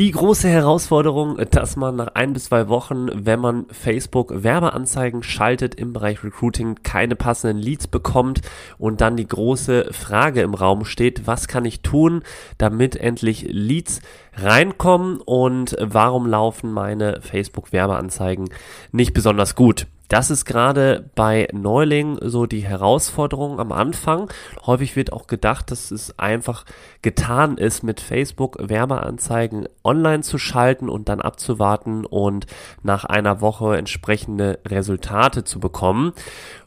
Die 0.00 0.12
große 0.12 0.48
Herausforderung, 0.48 1.36
dass 1.50 1.76
man 1.76 1.96
nach 1.96 2.14
ein 2.14 2.32
bis 2.32 2.44
zwei 2.44 2.70
Wochen, 2.70 3.08
wenn 3.12 3.38
man 3.38 3.66
Facebook 3.66 4.32
Werbeanzeigen 4.42 5.22
schaltet 5.22 5.74
im 5.74 5.92
Bereich 5.92 6.24
Recruiting, 6.24 6.76
keine 6.82 7.16
passenden 7.16 7.58
Leads 7.58 7.86
bekommt 7.86 8.40
und 8.78 9.02
dann 9.02 9.18
die 9.18 9.28
große 9.28 9.92
Frage 9.92 10.40
im 10.40 10.54
Raum 10.54 10.86
steht, 10.86 11.26
was 11.26 11.48
kann 11.48 11.66
ich 11.66 11.82
tun, 11.82 12.22
damit 12.56 12.96
endlich 12.96 13.44
Leads 13.50 14.00
reinkommen 14.36 15.20
und 15.20 15.76
warum 15.78 16.26
laufen 16.26 16.72
meine 16.72 17.20
Facebook 17.20 17.70
Werbeanzeigen 17.70 18.48
nicht 18.92 19.12
besonders 19.12 19.54
gut? 19.54 19.86
Das 20.10 20.28
ist 20.28 20.44
gerade 20.44 21.08
bei 21.14 21.46
Neulingen 21.52 22.18
so 22.20 22.46
die 22.46 22.64
Herausforderung 22.64 23.60
am 23.60 23.70
Anfang. 23.70 24.28
Häufig 24.66 24.96
wird 24.96 25.12
auch 25.12 25.28
gedacht, 25.28 25.70
dass 25.70 25.92
es 25.92 26.18
einfach 26.18 26.64
getan 27.00 27.56
ist, 27.56 27.84
mit 27.84 28.00
Facebook 28.00 28.56
Werbeanzeigen 28.58 29.68
online 29.84 30.24
zu 30.24 30.36
schalten 30.36 30.88
und 30.88 31.08
dann 31.08 31.20
abzuwarten 31.20 32.04
und 32.04 32.46
nach 32.82 33.04
einer 33.04 33.40
Woche 33.40 33.76
entsprechende 33.76 34.58
Resultate 34.66 35.44
zu 35.44 35.60
bekommen. 35.60 36.12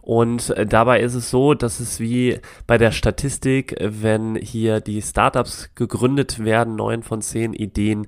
Und 0.04 0.50
äh, 0.50 0.66
dabei 0.66 1.00
ist 1.00 1.14
es 1.14 1.30
so, 1.30 1.54
dass 1.54 1.80
es 1.80 2.02
wie 2.02 2.40
bei 2.68 2.78
der 2.78 2.92
Statistik, 2.92 3.74
wenn 3.80 4.36
hier 4.36 4.82
die 4.82 5.02
Startups 5.02 5.70
gegründet 5.76 6.44
werden, 6.44 6.76
neun 6.76 7.04
von 7.04 7.22
zehn 7.22 7.54
Ideen 7.54 8.08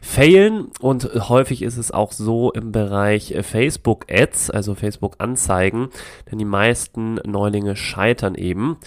failen. 0.00 0.68
Und 0.80 1.04
häufig 1.28 1.60
ist 1.60 1.76
es 1.76 1.90
auch 1.90 2.12
so 2.12 2.50
im 2.50 2.72
Bereich 2.72 3.34
Facebook 3.42 4.06
Ads, 4.10 4.50
also 4.50 4.74
Facebook 4.74 5.16
Anzeigen, 5.18 5.90
denn 6.30 6.38
die 6.38 6.46
meisten 6.46 7.16
Neulinge 7.26 7.76
scheitern 7.76 8.36
eben. 8.36 8.78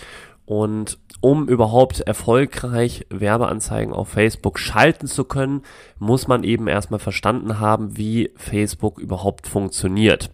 Und 0.45 0.97
um 1.21 1.47
überhaupt 1.47 1.99
erfolgreich 1.99 3.05
Werbeanzeigen 3.09 3.94
auf 3.94 4.09
Facebook 4.09 4.58
schalten 4.58 5.05
zu 5.05 5.25
können, 5.25 5.61
muss 5.99 6.27
man 6.27 6.44
eben 6.44 6.67
erstmal 6.67 6.99
verstanden 6.99 7.59
haben, 7.59 7.97
wie 7.97 8.31
Facebook 8.36 8.97
überhaupt 8.97 9.45
funktioniert. 9.45 10.31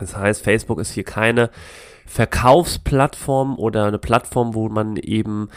Das 0.00 0.16
heißt, 0.16 0.42
Facebook 0.42 0.78
ist 0.78 0.92
hier 0.92 1.04
keine 1.04 1.50
Verkaufsplattform 2.06 3.58
oder 3.58 3.86
eine 3.86 3.98
Plattform, 3.98 4.54
wo 4.54 4.68
man 4.68 4.96
eben 4.96 5.48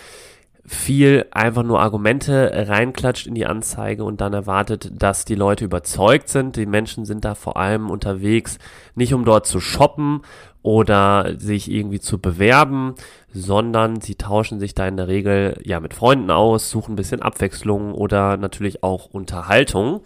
viel 0.65 1.25
einfach 1.31 1.63
nur 1.63 1.81
Argumente 1.81 2.51
reinklatscht 2.53 3.27
in 3.27 3.35
die 3.35 3.45
Anzeige 3.45 4.03
und 4.03 4.21
dann 4.21 4.33
erwartet, 4.33 4.91
dass 5.01 5.25
die 5.25 5.35
Leute 5.35 5.65
überzeugt 5.65 6.29
sind. 6.29 6.55
Die 6.55 6.65
Menschen 6.65 7.05
sind 7.05 7.25
da 7.25 7.35
vor 7.35 7.57
allem 7.57 7.89
unterwegs, 7.89 8.57
nicht 8.95 9.13
um 9.13 9.25
dort 9.25 9.47
zu 9.47 9.59
shoppen 9.59 10.21
oder 10.61 11.33
sich 11.37 11.71
irgendwie 11.71 11.99
zu 11.99 12.19
bewerben, 12.19 12.93
sondern 13.33 14.01
sie 14.01 14.15
tauschen 14.15 14.59
sich 14.59 14.75
da 14.75 14.87
in 14.87 14.97
der 14.97 15.07
Regel 15.07 15.59
ja 15.63 15.79
mit 15.79 15.93
Freunden 15.93 16.29
aus, 16.29 16.69
suchen 16.69 16.93
ein 16.93 16.97
bisschen 16.97 17.21
Abwechslung 17.21 17.93
oder 17.93 18.37
natürlich 18.37 18.83
auch 18.83 19.07
Unterhaltung 19.07 20.01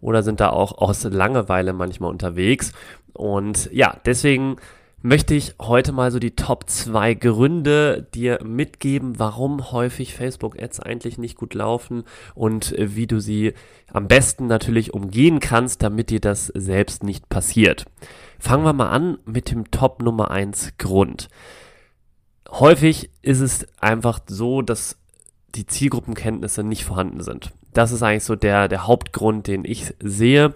oder 0.00 0.22
sind 0.22 0.40
da 0.40 0.50
auch 0.50 0.78
aus 0.78 1.04
Langeweile 1.04 1.72
manchmal 1.72 2.10
unterwegs. 2.10 2.72
Und 3.12 3.70
ja, 3.72 3.98
deswegen 4.04 4.56
möchte 5.02 5.34
ich 5.34 5.54
heute 5.60 5.92
mal 5.92 6.10
so 6.10 6.18
die 6.18 6.34
Top 6.34 6.68
2 6.68 7.14
Gründe 7.14 8.06
dir 8.14 8.40
mitgeben, 8.44 9.18
warum 9.18 9.70
häufig 9.70 10.14
Facebook-Ads 10.14 10.80
eigentlich 10.80 11.16
nicht 11.16 11.36
gut 11.36 11.54
laufen 11.54 12.04
und 12.34 12.74
wie 12.76 13.06
du 13.06 13.20
sie 13.20 13.52
am 13.92 14.08
besten 14.08 14.46
natürlich 14.46 14.92
umgehen 14.94 15.38
kannst, 15.38 15.82
damit 15.82 16.10
dir 16.10 16.20
das 16.20 16.46
selbst 16.46 17.04
nicht 17.04 17.28
passiert. 17.28 17.84
Fangen 18.38 18.64
wir 18.64 18.72
mal 18.72 18.90
an 18.90 19.18
mit 19.24 19.50
dem 19.50 19.70
Top 19.70 20.02
Nummer 20.02 20.30
1 20.30 20.74
Grund. 20.78 21.28
Häufig 22.50 23.10
ist 23.22 23.40
es 23.40 23.66
einfach 23.80 24.20
so, 24.26 24.60
dass 24.62 24.98
die 25.54 25.66
Zielgruppenkenntnisse 25.66 26.62
nicht 26.62 26.84
vorhanden 26.84 27.22
sind. 27.22 27.52
Das 27.76 27.92
ist 27.92 28.02
eigentlich 28.02 28.24
so 28.24 28.36
der, 28.36 28.68
der 28.68 28.86
Hauptgrund, 28.86 29.48
den 29.48 29.66
ich 29.66 29.92
sehe. 30.00 30.54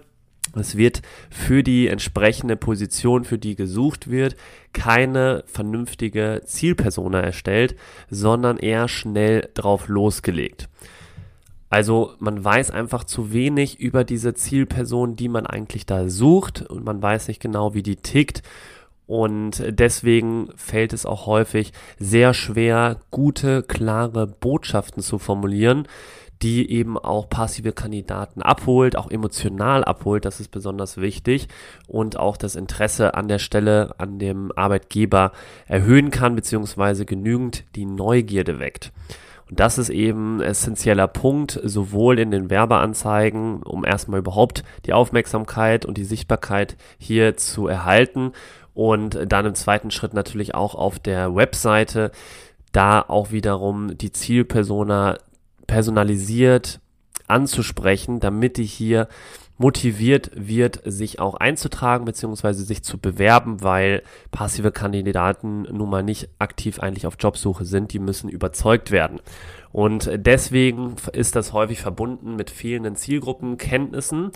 Es 0.55 0.79
wird 0.79 1.03
für 1.29 1.63
die 1.63 1.87
entsprechende 1.87 2.57
Position, 2.57 3.25
für 3.25 3.37
die 3.37 3.57
gesucht 3.57 4.11
wird, 4.11 4.37
keine 4.73 5.45
vernünftige 5.45 6.41
Zielpersona 6.47 7.21
erstellt, 7.21 7.77
sondern 8.09 8.57
eher 8.57 8.89
schnell 8.89 9.51
drauf 9.53 9.89
losgelegt. 9.89 10.71
Also 11.69 12.15
man 12.21 12.43
weiß 12.43 12.71
einfach 12.71 13.05
zu 13.05 13.35
wenig 13.35 13.79
über 13.81 14.03
diese 14.03 14.33
Zielperson, 14.33 15.15
die 15.15 15.29
man 15.29 15.47
eigentlich 15.47 15.85
da 15.85 16.09
sucht 16.09 16.63
und 16.63 16.87
man 16.87 17.03
weiß 17.03 17.29
nicht 17.29 17.43
genau, 17.43 17.75
wie 17.75 17.83
die 17.83 17.97
tickt. 17.97 18.43
Und 19.07 19.63
deswegen 19.69 20.49
fällt 20.57 20.95
es 20.95 21.05
auch 21.05 21.27
häufig 21.27 21.75
sehr 21.99 22.33
schwer, 22.33 22.97
gute, 23.11 23.63
klare 23.63 24.27
Botschaften 24.27 25.03
zu 25.03 25.19
formulieren, 25.19 25.87
die 26.43 26.71
eben 26.71 26.97
auch 26.97 27.29
passive 27.29 27.73
Kandidaten 27.73 28.43
abholt, 28.43 28.97
auch 28.97 29.11
emotional 29.11 29.85
abholt, 29.85 30.25
das 30.25 30.41
ist 30.41 30.51
besonders 30.51 30.97
wichtig 30.97 31.49
und 31.87 32.19
auch 32.19 32.37
das 32.37 32.57
Interesse 32.57 33.15
an 33.15 33.29
der 33.29 33.39
Stelle 33.39 33.95
an 33.99 34.19
dem 34.19 34.51
Arbeitgeber 34.57 35.33
erhöhen 35.67 36.11
kann, 36.11 36.35
beziehungsweise 36.35 37.05
genügend 37.05 37.65
die 37.77 37.85
Neugierde 37.85 38.59
weckt. 38.59 38.93
Und 39.51 39.59
das 39.59 39.79
ist 39.79 39.91
eben 39.91 40.39
ein 40.39 40.43
essentieller 40.43 41.09
Punkt, 41.09 41.61
sowohl 41.65 42.21
in 42.21 42.31
den 42.31 42.51
Werbeanzeigen, 42.51 43.65
um 43.65 43.85
erstmal 43.85 44.21
überhaupt 44.21 44.63
die 44.87 44.93
Aufmerksamkeit 44.93 45.85
und 45.85 45.99
die 45.99 46.05
Sichtbarkeit 46.05 46.77
hier 46.99 47.37
zu 47.37 47.67
erhalten 47.67 48.33
und 48.75 49.19
dann 49.27 49.47
im 49.47 49.55
zweiten 49.57 49.91
Schritt 49.91 50.15
natürlich 50.15 50.55
auch 50.55 50.77
auf 50.77 51.01
der 51.01 51.35
Webseite, 51.35 52.13
da 52.73 53.03
auch 53.03 53.33
wiederum 53.33 53.99
die 53.99 54.13
Zielpersona 54.13 55.19
personalisiert 55.71 56.81
anzusprechen, 57.29 58.19
damit 58.19 58.57
die 58.57 58.65
hier 58.65 59.07
motiviert 59.57 60.33
wird, 60.35 60.81
sich 60.85 61.21
auch 61.21 61.35
einzutragen 61.35 62.07
bzw. 62.07 62.55
sich 62.55 62.83
zu 62.83 62.99
bewerben, 62.99 63.63
weil 63.63 64.03
passive 64.33 64.73
Kandidaten 64.73 65.63
nun 65.63 65.89
mal 65.89 66.03
nicht 66.03 66.29
aktiv 66.41 66.81
eigentlich 66.81 67.07
auf 67.07 67.15
Jobsuche 67.21 67.65
sind, 67.65 67.93
die 67.93 68.01
müssen 68.01 68.29
überzeugt 68.29 68.91
werden. 68.91 69.21
Und 69.71 70.11
deswegen 70.13 70.97
ist 71.13 71.37
das 71.37 71.53
häufig 71.53 71.81
verbunden 71.81 72.35
mit 72.35 72.51
fehlenden 72.51 72.97
Zielgruppenkenntnissen 72.97 74.33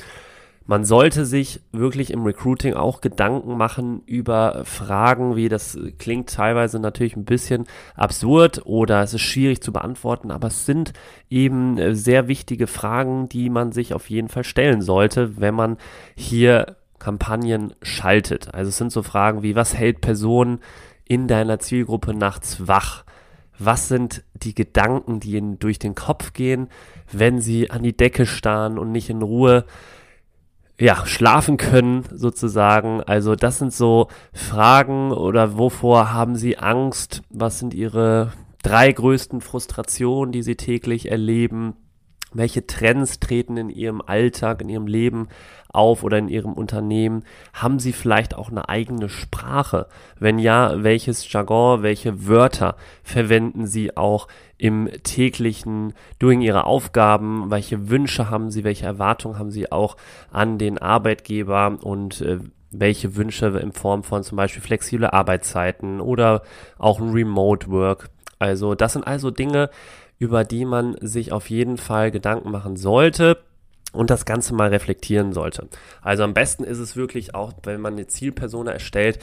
man 0.67 0.85
sollte 0.85 1.27
sich 1.27 1.61
wirklich 1.73 2.11
im 2.11 2.25
Recruiting 2.25 2.75
auch 2.75 3.01
Gedanken 3.01 3.57
machen 3.57 4.03
über 4.07 4.65
Fragen, 4.65 5.37
wie 5.37 5.49
das 5.49 5.79
klingt 5.99 6.33
teilweise 6.33 6.79
natürlich 6.79 7.17
ein 7.17 7.27
bisschen 7.27 7.67
absurd 7.95 8.63
oder 8.65 9.03
es 9.03 9.13
ist 9.13 9.23
schwierig 9.23 9.63
zu 9.63 9.73
beantworten, 9.73 10.31
aber 10.31 10.49
es 10.49 10.65
sind 10.65 10.95
eben 11.29 11.77
äh, 11.77 11.95
sehr 11.95 12.29
wichtige 12.29 12.67
Fragen, 12.67 13.29
die 13.29 13.51
man 13.51 13.73
sich 13.73 13.93
auf 13.93 14.09
jeden 14.09 14.29
Fall 14.29 14.45
stellen 14.45 14.81
sollte, 14.81 15.39
wenn 15.39 15.55
man 15.55 15.77
hier 16.17 16.77
Kampagnen 16.99 17.75
schaltet. 17.83 18.55
Also 18.55 18.71
es 18.71 18.79
sind 18.79 18.91
so 18.91 19.03
Fragen 19.03 19.43
wie, 19.43 19.55
was 19.55 19.75
hält 19.75 20.01
Personen 20.01 20.61
in 21.05 21.29
deiner 21.29 21.59
Zielgruppe 21.59 22.15
nachts 22.15 22.67
wach? 22.67 23.05
Was 23.59 23.89
sind 23.89 24.25
die 24.33 24.55
Gedanken, 24.55 25.21
die 25.21 25.37
ihnen 25.37 25.59
durch 25.59 25.79
den 25.79 25.95
Kopf 25.95 26.33
gehen, 26.33 26.69
wenn 27.13 27.41
sie 27.41 27.71
an 27.71 27.83
die 27.83 27.97
Decke 27.97 28.25
starren 28.25 28.79
und 28.79 28.91
nicht 28.91 29.11
in 29.11 29.21
Ruhe 29.21 29.67
ja, 30.79 31.07
schlafen 31.07 31.57
können 31.57 32.05
sozusagen. 32.13 33.01
Also 33.03 33.37
das 33.37 33.59
sind 33.59 33.73
so 33.73 34.09
Fragen 34.33 35.13
oder 35.13 35.57
wovor 35.57 36.13
haben 36.13 36.37
Sie 36.37 36.59
Angst? 36.59 37.23
Was 37.31 37.59
sind 37.59 37.75
Ihre 37.75 38.33
drei 38.63 38.91
größten 38.91 39.41
Frustrationen, 39.41 40.33
die 40.33 40.43
Sie 40.43 40.57
täglich 40.57 41.11
erleben? 41.11 41.75
Welche 42.35 42.67
Trends 42.67 43.21
treten 43.21 43.57
in 43.57 43.71
Ihrem 43.71 44.03
Alltag, 44.03 44.61
in 44.61 44.69
Ihrem 44.69 44.87
Leben 44.87 45.29
auf 45.73 46.03
oder 46.03 46.19
in 46.19 46.29
Ihrem 46.29 46.53
Unternehmen? 46.53 47.25
Haben 47.53 47.79
Sie 47.79 47.93
vielleicht 47.93 48.35
auch 48.35 48.51
eine 48.51 48.69
eigene 48.69 49.09
Sprache? 49.09 49.87
Wenn 50.19 50.39
ja, 50.39 50.83
welches 50.83 51.31
Jargon, 51.33 51.83
welche 51.83 52.27
Wörter 52.27 52.77
verwenden 53.03 53.67
Sie 53.67 53.97
auch 53.97 54.29
im 54.59 54.91
täglichen 55.05 55.95
Doing 56.19 56.41
Ihrer 56.41 56.67
Aufgaben? 56.67 57.51
Welche 57.51 57.89
Wünsche 57.89 58.31
haben 58.31 58.51
Sie? 58.51 58.65
Welche 58.65 58.87
Erwartungen 58.87 59.39
haben 59.39 59.51
Sie 59.51 59.71
auch 59.71 59.97
an 60.31 60.59
den 60.59 60.79
Arbeitgeber 60.79 61.79
und 61.83 62.21
äh, 62.21 62.39
welche 62.73 63.15
Wünsche 63.15 63.47
in 63.47 63.73
Form 63.73 64.03
von 64.03 64.25
zum 64.25 64.37
Beispiel 64.37 64.63
flexible 64.63 65.07
Arbeitszeiten 65.07 66.01
oder 66.01 66.43
auch 66.79 67.01
Remote 67.01 67.71
Work? 67.71 68.11
Also 68.39 68.75
das 68.75 68.93
sind 68.93 69.07
also 69.07 69.31
Dinge, 69.31 69.71
über 70.25 70.43
die 70.43 70.65
man 70.65 70.97
sich 71.03 71.33
auf 71.33 71.51
jeden 71.51 71.77
Fall 71.77 72.11
Gedanken 72.11 72.51
machen 72.51 72.77
sollte. 72.77 73.37
und 73.93 74.11
das 74.11 74.25
Ganze 74.25 74.55
mal 74.55 74.71
reflektieren 74.71 75.33
sollte. 75.33 75.69
Also 76.03 76.25
am 76.25 76.35
besten 76.35 76.65
ist 76.65 76.81
es 76.81 76.97
wirklich 76.97 77.37
auch, 77.37 77.53
wenn 77.63 77.81
man 77.81 77.93
eine 77.93 78.09
Zielpersona 78.09 78.73
erstellt, 78.73 79.21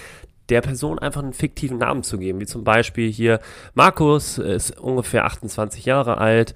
der 0.47 0.61
Person 0.61 0.97
einfach 0.97 1.21
einen 1.21 1.33
fiktiven 1.33 1.77
Namen 1.77 2.03
zu 2.03 2.17
geben, 2.17 2.39
wie 2.39 2.45
zum 2.45 2.63
Beispiel 2.63 3.11
hier 3.11 3.41
Markus 3.73 4.37
ist 4.37 4.79
ungefähr 4.79 5.25
28 5.25 5.83
Jahre 5.83 6.19
alt, 6.19 6.53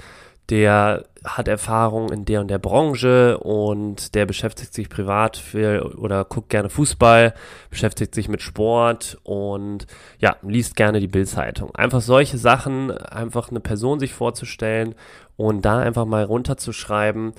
der 0.50 1.06
hat 1.24 1.48
Erfahrung 1.48 2.12
in 2.12 2.26
der 2.26 2.42
und 2.42 2.50
der 2.50 2.60
Branche 2.60 3.40
und 3.40 4.14
der 4.14 4.26
beschäftigt 4.26 4.74
sich 4.74 4.90
privat 4.90 5.38
viel 5.38 5.82
oder 5.82 6.24
guckt 6.24 6.50
gerne 6.50 6.70
Fußball, 6.70 7.34
beschäftigt 7.70 8.14
sich 8.14 8.30
mit 8.30 8.42
Sport 8.42 9.18
und 9.24 9.88
ja, 10.20 10.36
liest 10.44 10.76
gerne 10.76 11.00
die 11.00 11.08
Bildzeitung. 11.08 11.74
Einfach 11.74 12.02
solche 12.02 12.38
Sachen, 12.38 12.92
einfach 12.92 13.50
eine 13.50 13.60
Person 13.60 14.00
sich 14.00 14.14
vorzustellen 14.14 14.94
und 15.36 15.66
da 15.66 15.80
einfach 15.80 16.06
mal 16.06 16.24
runterzuschreiben, 16.24 17.34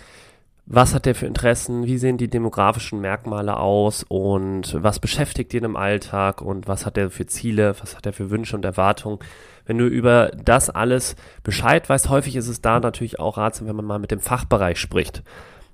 was 0.67 0.95
hat 0.95 1.07
der 1.07 1.15
für 1.15 1.27
Interessen, 1.27 1.87
wie 1.87 1.97
sehen 1.97 2.19
die 2.19 2.29
demografischen 2.29 3.01
Merkmale 3.01 3.57
aus 3.57 4.05
und 4.09 4.77
was 4.83 4.99
beschäftigt 4.99 5.55
ihn 5.55 5.63
im 5.63 5.77
Alltag 5.77 6.43
und 6.43 6.67
was 6.67 6.85
hat 6.85 6.99
er 6.99 7.11
für 7.11 7.27
Ziele, 7.27 7.77
was 7.81 7.97
hat 7.97 8.05
er 8.05 8.13
für 8.13 8.31
Wünsche 8.31 8.57
und 8.57 8.65
Erwartungen. 8.65 9.21
Wenn 9.65 9.79
du 9.79 9.87
über 9.87 10.33
das 10.45 10.69
alles 10.69 11.15
Bescheid 11.45 11.89
weißt, 11.89 12.09
häufig 12.09 12.35
ist 12.35 12.49
es 12.49 12.61
da 12.63 12.81
natürlich 12.81 13.21
auch 13.21 13.39
ratsam, 13.39 13.69
wenn 13.69 13.77
man 13.77 13.85
mal 13.85 14.01
mit 14.01 14.11
dem 14.11 14.21
Fachbereich 14.21 14.79
spricht. 14.79 15.23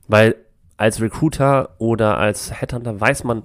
Weil 0.08 0.36
als 0.76 1.00
Recruiter 1.00 1.70
oder 1.78 2.18
als 2.18 2.60
Headhunter 2.60 3.00
weiß 3.00 3.24
man 3.24 3.42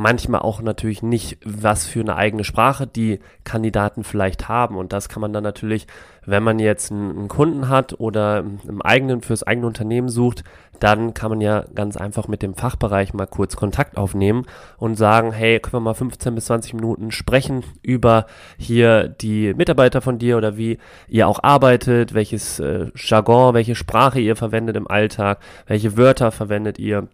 manchmal 0.00 0.40
auch 0.40 0.62
natürlich 0.62 1.02
nicht, 1.02 1.38
was 1.44 1.86
für 1.86 2.00
eine 2.00 2.16
eigene 2.16 2.42
Sprache 2.42 2.86
die 2.86 3.20
Kandidaten 3.44 4.02
vielleicht 4.02 4.48
haben. 4.48 4.76
Und 4.76 4.94
das 4.94 5.10
kann 5.10 5.20
man 5.20 5.34
dann 5.34 5.44
natürlich, 5.44 5.86
wenn 6.24 6.42
man 6.42 6.58
jetzt 6.58 6.90
einen, 6.90 7.28
Kunden 7.28 7.68
hat 7.68 8.00
oder 8.00 8.38
im 8.66 8.80
eigenen, 8.80 9.20
fürs 9.20 9.42
eigene 9.42 9.66
Unternehmen 9.66 10.08
sucht, 10.08 10.42
dann 10.78 11.12
kann 11.12 11.30
man 11.30 11.42
ja 11.42 11.66
ganz 11.74 11.98
einfach 11.98 12.28
mit 12.28 12.40
dem 12.40 12.54
Fachbereich 12.54 13.12
mal 13.12 13.26
kurz 13.26 13.56
Kontakt 13.56 13.98
aufnehmen 13.98 14.46
und 14.78 14.96
sagen, 14.96 15.32
hey, 15.32 15.60
können 15.60 15.74
wir 15.74 15.80
mal 15.80 15.94
15 15.94 16.34
bis 16.34 16.46
20 16.46 16.72
Minuten 16.72 17.10
sprechen 17.10 17.62
über 17.82 18.24
hier 18.56 19.06
die 19.06 19.52
Mitarbeiter 19.52 20.00
von 20.00 20.18
dir 20.18 20.38
oder 20.38 20.56
wie 20.56 20.78
ihr 21.08 21.28
auch 21.28 21.42
arbeitet, 21.42 22.14
welches 22.14 22.58
äh, 22.58 22.86
Jargon, 22.94 23.52
welche 23.52 23.74
Sprache 23.74 24.18
ihr 24.18 24.34
verwendet 24.34 24.76
im 24.76 24.88
Alltag, 24.88 25.40
welche 25.66 25.98
Wörter 25.98 26.32
verwendet 26.32 26.78
ihr 26.78 27.08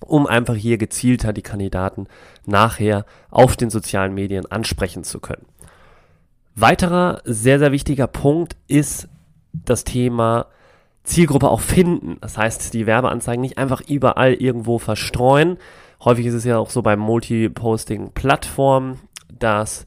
um 0.00 0.26
einfach 0.26 0.54
hier 0.54 0.78
gezielter 0.78 1.32
die 1.32 1.42
Kandidaten 1.42 2.06
nachher 2.44 3.04
auf 3.30 3.56
den 3.56 3.70
sozialen 3.70 4.14
Medien 4.14 4.50
ansprechen 4.50 5.04
zu 5.04 5.20
können. 5.20 5.46
Weiterer 6.54 7.20
sehr, 7.24 7.58
sehr 7.58 7.72
wichtiger 7.72 8.06
Punkt 8.06 8.56
ist 8.66 9.08
das 9.52 9.84
Thema 9.84 10.46
Zielgruppe 11.04 11.48
auch 11.48 11.60
finden. 11.60 12.18
Das 12.20 12.38
heißt, 12.38 12.74
die 12.74 12.86
Werbeanzeigen 12.86 13.40
nicht 13.40 13.58
einfach 13.58 13.82
überall 13.82 14.34
irgendwo 14.34 14.78
verstreuen. 14.78 15.58
Häufig 16.04 16.26
ist 16.26 16.34
es 16.34 16.44
ja 16.44 16.58
auch 16.58 16.70
so 16.70 16.82
beim 16.82 16.98
Multiposting-Plattformen, 16.98 18.98
dass 19.38 19.86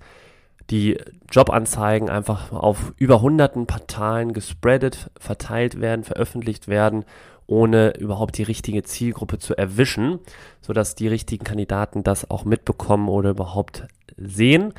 die 0.70 0.98
Jobanzeigen 1.32 2.10
einfach 2.10 2.52
auf 2.52 2.94
über 2.98 3.22
hunderten 3.22 3.68
Portalen 3.68 4.34
gespreadet, 4.34 5.10
verteilt 5.20 5.82
werden, 5.82 6.04
veröffentlicht 6.04 6.68
werden 6.68 7.06
ohne 7.50 7.98
überhaupt 7.98 8.38
die 8.38 8.44
richtige 8.44 8.84
Zielgruppe 8.84 9.40
zu 9.40 9.58
erwischen, 9.58 10.20
sodass 10.62 10.96
die 10.96 11.08
richtigen 11.08 11.44
Kandidaten 11.44 12.04
das 12.04 12.30
auch 12.30 12.46
mitbekommen 12.46 13.10
oder 13.10 13.32
überhaupt 13.32 13.88
sehen. 14.18 14.74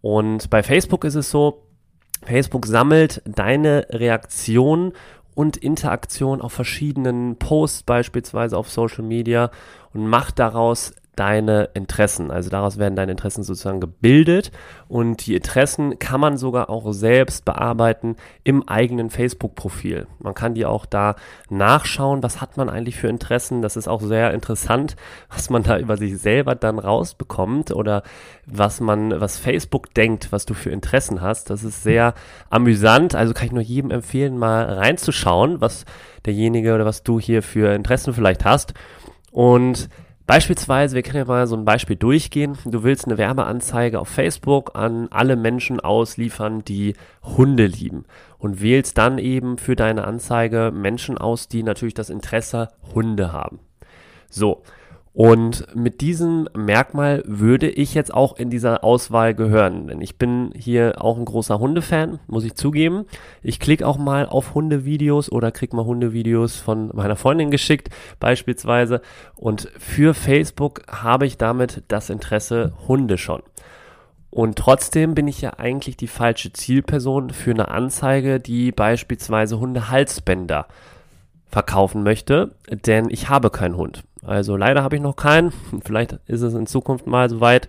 Und 0.00 0.50
bei 0.50 0.62
Facebook 0.62 1.04
ist 1.04 1.14
es 1.14 1.30
so, 1.30 1.62
Facebook 2.24 2.66
sammelt 2.66 3.22
deine 3.24 3.86
Reaktion 3.90 4.92
und 5.34 5.56
Interaktion 5.56 6.40
auf 6.40 6.52
verschiedenen 6.52 7.36
Posts, 7.36 7.84
beispielsweise 7.84 8.56
auf 8.56 8.70
Social 8.70 9.04
Media, 9.04 9.50
und 9.92 10.06
macht 10.08 10.38
daraus 10.38 10.94
deine 11.16 11.70
Interessen. 11.74 12.30
Also 12.30 12.50
daraus 12.50 12.78
werden 12.78 12.94
deine 12.94 13.12
Interessen 13.12 13.42
sozusagen 13.42 13.80
gebildet 13.80 14.52
und 14.86 15.26
die 15.26 15.34
Interessen 15.34 15.98
kann 15.98 16.20
man 16.20 16.36
sogar 16.36 16.70
auch 16.70 16.92
selbst 16.92 17.44
bearbeiten 17.44 18.16
im 18.44 18.68
eigenen 18.68 19.10
Facebook-Profil. 19.10 20.06
Man 20.18 20.34
kann 20.34 20.54
die 20.54 20.66
auch 20.66 20.86
da 20.86 21.16
nachschauen, 21.48 22.22
was 22.22 22.40
hat 22.40 22.56
man 22.58 22.68
eigentlich 22.68 22.96
für 22.96 23.08
Interessen. 23.08 23.62
Das 23.62 23.76
ist 23.76 23.88
auch 23.88 24.02
sehr 24.02 24.34
interessant, 24.34 24.94
was 25.30 25.48
man 25.48 25.62
da 25.62 25.78
über 25.78 25.96
sich 25.96 26.18
selber 26.18 26.54
dann 26.54 26.78
rausbekommt 26.78 27.72
oder 27.72 28.02
was 28.44 28.80
man, 28.80 29.18
was 29.18 29.38
Facebook 29.38 29.92
denkt, 29.94 30.32
was 30.32 30.44
du 30.44 30.52
für 30.52 30.70
Interessen 30.70 31.22
hast. 31.22 31.48
Das 31.48 31.64
ist 31.64 31.82
sehr 31.82 32.14
amüsant. 32.50 33.14
Also 33.14 33.32
kann 33.32 33.46
ich 33.46 33.52
nur 33.52 33.62
jedem 33.62 33.90
empfehlen, 33.90 34.38
mal 34.38 34.64
reinzuschauen, 34.64 35.62
was 35.62 35.86
derjenige 36.26 36.74
oder 36.74 36.84
was 36.84 37.02
du 37.02 37.18
hier 37.18 37.42
für 37.42 37.74
Interessen 37.74 38.12
vielleicht 38.12 38.44
hast. 38.44 38.74
Und 39.32 39.88
Beispielsweise, 40.26 40.96
wir 40.96 41.02
können 41.02 41.18
ja 41.18 41.24
mal 41.24 41.46
so 41.46 41.56
ein 41.56 41.64
Beispiel 41.64 41.94
durchgehen. 41.94 42.58
Du 42.64 42.82
willst 42.82 43.06
eine 43.06 43.16
Werbeanzeige 43.16 44.00
auf 44.00 44.08
Facebook 44.08 44.72
an 44.74 45.06
alle 45.10 45.36
Menschen 45.36 45.78
ausliefern, 45.78 46.64
die 46.64 46.94
Hunde 47.22 47.66
lieben 47.66 48.06
und 48.38 48.60
wählst 48.60 48.98
dann 48.98 49.18
eben 49.18 49.56
für 49.56 49.76
deine 49.76 50.04
Anzeige 50.04 50.72
Menschen 50.74 51.16
aus, 51.16 51.46
die 51.46 51.62
natürlich 51.62 51.94
das 51.94 52.10
Interesse 52.10 52.70
Hunde 52.92 53.32
haben. 53.32 53.60
So, 54.28 54.62
und 55.16 55.74
mit 55.74 56.02
diesem 56.02 56.46
Merkmal 56.54 57.22
würde 57.24 57.70
ich 57.70 57.94
jetzt 57.94 58.12
auch 58.12 58.36
in 58.36 58.50
dieser 58.50 58.84
Auswahl 58.84 59.32
gehören. 59.32 59.86
Denn 59.86 60.02
ich 60.02 60.18
bin 60.18 60.50
hier 60.54 61.02
auch 61.02 61.16
ein 61.16 61.24
großer 61.24 61.58
Hundefan, 61.58 62.18
muss 62.26 62.44
ich 62.44 62.54
zugeben. 62.54 63.06
Ich 63.42 63.58
klicke 63.58 63.86
auch 63.86 63.96
mal 63.96 64.26
auf 64.26 64.54
Hundevideos 64.54 65.32
oder 65.32 65.52
krieg 65.52 65.72
mal 65.72 65.86
Hundevideos 65.86 66.56
von 66.56 66.90
meiner 66.92 67.16
Freundin 67.16 67.50
geschickt, 67.50 67.88
beispielsweise. 68.20 69.00
Und 69.36 69.70
für 69.78 70.12
Facebook 70.12 70.82
habe 70.86 71.24
ich 71.24 71.38
damit 71.38 71.82
das 71.88 72.10
Interesse 72.10 72.74
Hunde 72.86 73.16
schon. 73.16 73.42
Und 74.28 74.58
trotzdem 74.58 75.14
bin 75.14 75.28
ich 75.28 75.40
ja 75.40 75.54
eigentlich 75.58 75.96
die 75.96 76.08
falsche 76.08 76.52
Zielperson 76.52 77.30
für 77.30 77.52
eine 77.52 77.68
Anzeige, 77.68 78.38
die 78.38 78.70
beispielsweise 78.70 79.58
Hundehalsbänder 79.60 80.66
verkaufen 81.48 82.02
möchte, 82.02 82.50
denn 82.68 83.08
ich 83.08 83.30
habe 83.30 83.48
keinen 83.48 83.78
Hund. 83.78 84.04
Also 84.26 84.56
leider 84.56 84.82
habe 84.82 84.96
ich 84.96 85.02
noch 85.02 85.16
keinen. 85.16 85.52
Vielleicht 85.84 86.18
ist 86.26 86.42
es 86.42 86.54
in 86.54 86.66
Zukunft 86.66 87.06
mal 87.06 87.30
soweit. 87.30 87.68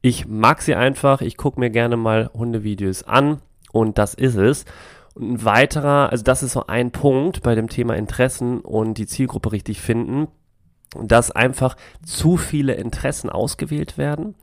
Ich 0.00 0.26
mag 0.26 0.62
sie 0.62 0.74
einfach. 0.74 1.20
Ich 1.20 1.36
gucke 1.36 1.60
mir 1.60 1.70
gerne 1.70 1.96
mal 1.96 2.30
Hundevideos 2.32 3.02
an 3.02 3.40
und 3.72 3.98
das 3.98 4.14
ist 4.14 4.36
es. 4.36 4.64
Und 5.14 5.32
ein 5.32 5.44
weiterer, 5.44 6.10
also 6.10 6.22
das 6.22 6.42
ist 6.42 6.52
so 6.52 6.66
ein 6.66 6.90
Punkt 6.90 7.42
bei 7.42 7.54
dem 7.54 7.68
Thema 7.68 7.96
Interessen 7.96 8.60
und 8.60 8.98
die 8.98 9.06
Zielgruppe 9.06 9.52
richtig 9.52 9.80
finden, 9.80 10.28
dass 11.02 11.30
einfach 11.30 11.76
zu 12.04 12.36
viele 12.36 12.74
Interessen 12.74 13.30
ausgewählt 13.30 13.98
werden 13.98 14.34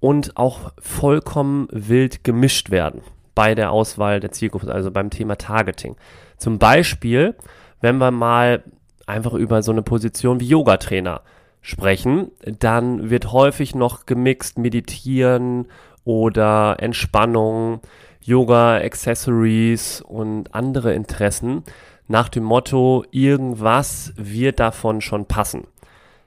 und 0.00 0.36
auch 0.36 0.72
vollkommen 0.78 1.68
wild 1.70 2.24
gemischt 2.24 2.70
werden 2.70 3.02
bei 3.34 3.54
der 3.54 3.70
Auswahl 3.70 4.20
der 4.20 4.32
Zielgruppe, 4.32 4.72
also 4.72 4.90
beim 4.90 5.10
Thema 5.10 5.36
Targeting. 5.36 5.96
Zum 6.36 6.58
Beispiel, 6.58 7.34
wenn 7.80 7.98
wir 7.98 8.10
mal 8.10 8.62
einfach 9.06 9.34
über 9.34 9.62
so 9.62 9.72
eine 9.72 9.82
Position 9.82 10.40
wie 10.40 10.48
Yoga-Trainer 10.48 11.22
sprechen, 11.60 12.30
dann 12.58 13.10
wird 13.10 13.32
häufig 13.32 13.74
noch 13.74 14.06
gemixt 14.06 14.58
Meditieren 14.58 15.66
oder 16.04 16.76
Entspannung, 16.80 17.80
Yoga, 18.20 18.76
Accessories 18.76 20.00
und 20.00 20.54
andere 20.54 20.94
Interessen 20.94 21.64
nach 22.08 22.28
dem 22.28 22.44
Motto, 22.44 23.04
irgendwas 23.10 24.12
wird 24.16 24.60
davon 24.60 25.00
schon 25.00 25.26
passen. 25.26 25.66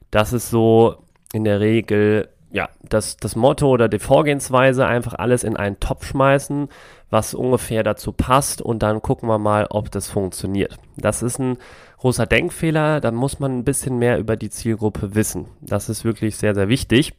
Das 0.09 0.33
ist 0.33 0.49
so 0.49 0.95
in 1.33 1.43
der 1.43 1.59
Regel 1.59 2.29
ja, 2.51 2.69
das, 2.87 3.17
das 3.17 3.35
Motto 3.35 3.67
oder 3.67 3.89
die 3.89 3.99
Vorgehensweise 3.99 4.87
einfach 4.87 5.13
alles 5.13 5.43
in 5.43 5.57
einen 5.57 5.79
Topf 5.81 6.05
schmeißen, 6.05 6.69
was 7.09 7.33
ungefähr 7.33 7.83
dazu 7.83 8.13
passt 8.13 8.61
und 8.61 8.81
dann 8.81 9.01
gucken 9.01 9.27
wir 9.27 9.39
mal, 9.39 9.67
ob 9.69 9.91
das 9.91 10.09
funktioniert. 10.09 10.77
Das 10.95 11.21
ist 11.21 11.37
ein 11.37 11.57
großer 11.97 12.25
Denkfehler, 12.25 13.01
da 13.01 13.11
muss 13.11 13.39
man 13.39 13.57
ein 13.57 13.63
bisschen 13.63 13.97
mehr 13.97 14.19
über 14.19 14.35
die 14.35 14.49
Zielgruppe 14.49 15.15
wissen. 15.15 15.47
Das 15.61 15.89
ist 15.89 16.05
wirklich 16.05 16.37
sehr, 16.37 16.55
sehr 16.55 16.69
wichtig. 16.69 17.13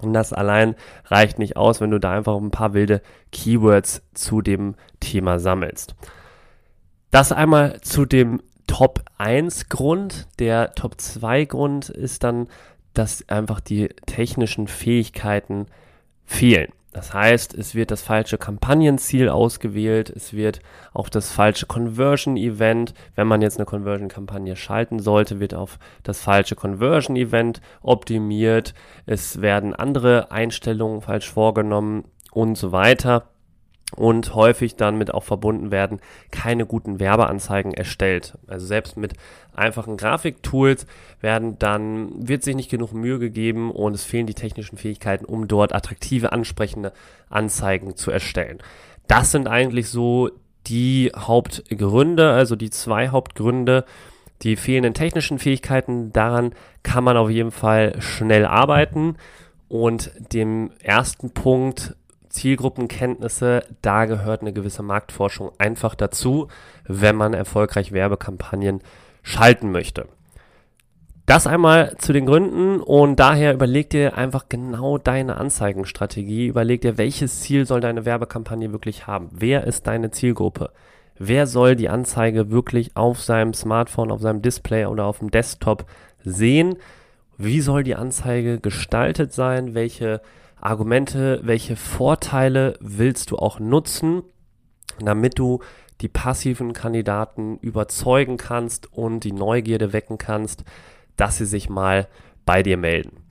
Und 0.00 0.12
das 0.12 0.32
allein 0.32 0.74
reicht 1.06 1.38
nicht 1.38 1.56
aus, 1.56 1.80
wenn 1.80 1.90
du 1.90 1.98
da 1.98 2.12
einfach 2.12 2.36
ein 2.36 2.50
paar 2.50 2.74
wilde 2.74 3.00
Keywords 3.32 4.02
zu 4.14 4.42
dem 4.42 4.74
Thema 5.00 5.38
sammelst. 5.38 5.94
Das 7.10 7.32
einmal 7.32 7.80
zu 7.80 8.04
dem 8.04 8.42
Top 8.66 9.04
1 9.18 9.68
Grund. 9.68 10.28
Der 10.38 10.74
Top 10.74 11.00
2 11.00 11.44
Grund 11.46 11.88
ist 11.88 12.24
dann, 12.24 12.48
dass 12.94 13.28
einfach 13.28 13.60
die 13.60 13.88
technischen 14.06 14.68
Fähigkeiten 14.68 15.66
fehlen. 16.24 16.72
Das 16.96 17.12
heißt, 17.12 17.52
es 17.52 17.74
wird 17.74 17.90
das 17.90 18.00
falsche 18.00 18.38
Kampagnenziel 18.38 19.28
ausgewählt, 19.28 20.08
es 20.08 20.32
wird 20.32 20.60
auch 20.94 21.10
das 21.10 21.30
falsche 21.30 21.66
Conversion-Event, 21.66 22.94
wenn 23.14 23.26
man 23.26 23.42
jetzt 23.42 23.58
eine 23.58 23.66
Conversion-Kampagne 23.66 24.56
schalten 24.56 24.98
sollte, 24.98 25.38
wird 25.38 25.52
auf 25.52 25.78
das 26.04 26.22
falsche 26.22 26.56
Conversion-Event 26.56 27.60
optimiert, 27.82 28.72
es 29.04 29.42
werden 29.42 29.74
andere 29.74 30.30
Einstellungen 30.30 31.02
falsch 31.02 31.30
vorgenommen 31.30 32.04
und 32.30 32.56
so 32.56 32.72
weiter. 32.72 33.28
Und 33.94 34.34
häufig 34.34 34.76
dann 34.76 34.98
mit 34.98 35.14
auch 35.14 35.22
verbunden 35.22 35.70
werden, 35.70 36.00
keine 36.32 36.66
guten 36.66 36.98
Werbeanzeigen 36.98 37.72
erstellt. 37.72 38.36
Also 38.48 38.66
selbst 38.66 38.96
mit 38.96 39.14
einfachen 39.54 39.96
Grafiktools 39.96 40.86
werden 41.20 41.58
dann, 41.58 42.28
wird 42.28 42.42
sich 42.42 42.56
nicht 42.56 42.70
genug 42.70 42.92
Mühe 42.92 43.18
gegeben 43.18 43.70
und 43.70 43.94
es 43.94 44.04
fehlen 44.04 44.26
die 44.26 44.34
technischen 44.34 44.76
Fähigkeiten, 44.76 45.24
um 45.24 45.46
dort 45.46 45.72
attraktive, 45.72 46.32
ansprechende 46.32 46.92
Anzeigen 47.30 47.96
zu 47.96 48.10
erstellen. 48.10 48.58
Das 49.06 49.30
sind 49.30 49.46
eigentlich 49.46 49.88
so 49.88 50.30
die 50.66 51.12
Hauptgründe, 51.16 52.32
also 52.32 52.56
die 52.56 52.70
zwei 52.70 53.08
Hauptgründe, 53.08 53.84
die 54.42 54.56
fehlenden 54.56 54.94
technischen 54.94 55.38
Fähigkeiten, 55.38 56.12
daran 56.12 56.52
kann 56.82 57.04
man 57.04 57.16
auf 57.16 57.30
jeden 57.30 57.52
Fall 57.52 57.94
schnell 58.00 58.44
arbeiten. 58.44 59.16
Und 59.68 60.12
dem 60.32 60.70
ersten 60.80 61.30
Punkt 61.32 61.96
Zielgruppenkenntnisse, 62.36 63.64
da 63.82 64.04
gehört 64.04 64.42
eine 64.42 64.52
gewisse 64.52 64.82
Marktforschung 64.82 65.50
einfach 65.58 65.94
dazu, 65.94 66.48
wenn 66.84 67.16
man 67.16 67.34
erfolgreich 67.34 67.92
Werbekampagnen 67.92 68.80
schalten 69.22 69.72
möchte. 69.72 70.06
Das 71.26 71.48
einmal 71.48 71.96
zu 71.98 72.12
den 72.12 72.24
Gründen 72.24 72.80
und 72.80 73.18
daher 73.18 73.52
überleg 73.52 73.90
dir 73.90 74.16
einfach 74.16 74.44
genau 74.48 74.96
deine 74.96 75.38
Anzeigenstrategie. 75.38 76.46
Überleg 76.46 76.82
dir, 76.82 76.98
welches 76.98 77.40
Ziel 77.40 77.66
soll 77.66 77.80
deine 77.80 78.04
Werbekampagne 78.04 78.70
wirklich 78.70 79.08
haben? 79.08 79.30
Wer 79.32 79.64
ist 79.64 79.88
deine 79.88 80.12
Zielgruppe? 80.12 80.70
Wer 81.18 81.48
soll 81.48 81.74
die 81.74 81.88
Anzeige 81.88 82.52
wirklich 82.52 82.96
auf 82.96 83.20
seinem 83.20 83.54
Smartphone, 83.54 84.12
auf 84.12 84.20
seinem 84.20 84.40
Display 84.40 84.86
oder 84.86 85.06
auf 85.06 85.18
dem 85.18 85.32
Desktop 85.32 85.86
sehen? 86.22 86.76
Wie 87.38 87.60
soll 87.60 87.82
die 87.82 87.96
Anzeige 87.96 88.60
gestaltet 88.60 89.32
sein? 89.32 89.74
Welche 89.74 90.20
Argumente, 90.66 91.40
welche 91.44 91.76
Vorteile 91.76 92.76
willst 92.80 93.30
du 93.30 93.36
auch 93.36 93.60
nutzen, 93.60 94.22
damit 94.98 95.38
du 95.38 95.60
die 96.00 96.08
passiven 96.08 96.72
Kandidaten 96.72 97.58
überzeugen 97.58 98.36
kannst 98.36 98.92
und 98.92 99.20
die 99.20 99.32
Neugierde 99.32 99.92
wecken 99.92 100.18
kannst, 100.18 100.64
dass 101.16 101.38
sie 101.38 101.46
sich 101.46 101.68
mal 101.68 102.08
bei 102.44 102.62
dir 102.62 102.76
melden. 102.76 103.22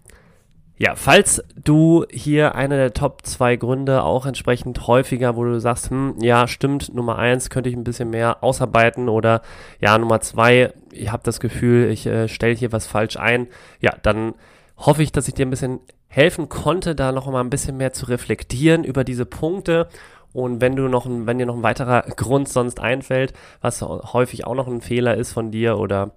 Ja, 0.77 0.95
falls 0.95 1.43
du 1.55 2.05
hier 2.09 2.55
eine 2.55 2.75
der 2.75 2.93
Top 2.93 3.25
2 3.25 3.55
Gründe 3.57 4.03
auch 4.03 4.25
entsprechend 4.25 4.87
häufiger, 4.87 5.35
wo 5.35 5.43
du 5.43 5.59
sagst, 5.59 5.89
hm, 5.89 6.15
ja, 6.19 6.47
stimmt, 6.47 6.93
Nummer 6.93 7.17
1 7.17 7.49
könnte 7.49 7.69
ich 7.69 7.75
ein 7.75 7.85
bisschen 7.85 8.09
mehr 8.09 8.43
ausarbeiten 8.43 9.07
oder 9.07 9.41
ja, 9.79 9.97
Nummer 9.97 10.19
2, 10.19 10.73
ich 10.91 11.11
habe 11.11 11.23
das 11.23 11.39
Gefühl, 11.39 11.89
ich 11.91 12.05
äh, 12.07 12.27
stelle 12.27 12.55
hier 12.55 12.73
was 12.73 12.87
falsch 12.87 13.17
ein, 13.17 13.47
ja, 13.79 13.93
dann 14.01 14.35
hoffe 14.77 15.01
ich, 15.03 15.13
dass 15.13 15.29
ich 15.29 15.33
dir 15.33 15.45
ein 15.45 15.49
bisschen 15.51 15.79
helfen 16.15 16.47
konnte, 16.47 16.95
da 16.95 17.11
noch 17.11 17.29
mal 17.29 17.41
ein 17.41 17.49
bisschen 17.49 17.75
mehr 17.75 17.91
zu 17.91 18.05
reflektieren 18.05 18.85
über 18.85 19.03
diese 19.03 19.25
Punkte. 19.25 19.89
Und 20.31 20.61
wenn 20.61 20.77
du 20.77 20.87
noch, 20.87 21.05
wenn 21.09 21.37
dir 21.37 21.45
noch 21.45 21.57
ein 21.57 21.63
weiterer 21.63 22.03
Grund 22.03 22.47
sonst 22.47 22.79
einfällt, 22.79 23.33
was 23.59 23.81
häufig 23.81 24.47
auch 24.47 24.55
noch 24.55 24.67
ein 24.67 24.79
Fehler 24.79 25.17
ist 25.17 25.33
von 25.33 25.51
dir 25.51 25.77
oder 25.77 26.11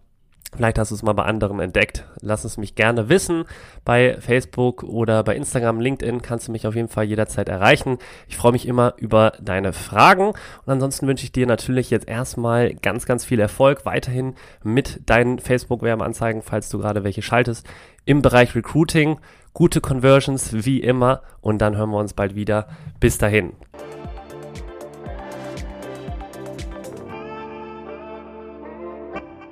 Vielleicht 0.54 0.78
hast 0.78 0.90
du 0.90 0.94
es 0.94 1.02
mal 1.02 1.12
bei 1.12 1.24
anderen 1.24 1.60
entdeckt. 1.60 2.06
Lass 2.20 2.44
es 2.44 2.56
mich 2.56 2.74
gerne 2.74 3.10
wissen. 3.10 3.44
Bei 3.84 4.16
Facebook 4.18 4.82
oder 4.82 5.22
bei 5.22 5.36
Instagram, 5.36 5.78
LinkedIn 5.78 6.22
kannst 6.22 6.48
du 6.48 6.52
mich 6.52 6.66
auf 6.66 6.74
jeden 6.74 6.88
Fall 6.88 7.04
jederzeit 7.04 7.48
erreichen. 7.48 7.98
Ich 8.28 8.38
freue 8.38 8.52
mich 8.52 8.66
immer 8.66 8.94
über 8.96 9.34
deine 9.40 9.74
Fragen. 9.74 10.28
Und 10.28 10.72
ansonsten 10.72 11.06
wünsche 11.06 11.24
ich 11.24 11.32
dir 11.32 11.46
natürlich 11.46 11.90
jetzt 11.90 12.08
erstmal 12.08 12.74
ganz, 12.74 13.04
ganz 13.04 13.26
viel 13.26 13.40
Erfolg 13.40 13.84
weiterhin 13.84 14.34
mit 14.62 15.02
deinen 15.04 15.38
Facebook-Werbeanzeigen, 15.38 16.40
falls 16.40 16.70
du 16.70 16.78
gerade 16.78 17.04
welche 17.04 17.22
schaltest, 17.22 17.66
im 18.06 18.22
Bereich 18.22 18.54
Recruiting. 18.54 19.20
Gute 19.52 19.82
Conversions 19.82 20.64
wie 20.64 20.80
immer. 20.80 21.22
Und 21.42 21.58
dann 21.58 21.76
hören 21.76 21.90
wir 21.90 21.98
uns 21.98 22.14
bald 22.14 22.34
wieder. 22.34 22.68
Bis 23.00 23.18
dahin. 23.18 23.52